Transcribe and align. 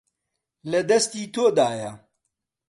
لە 0.71 0.79
دەستی 0.89 1.25
تۆدایە. 1.33 1.91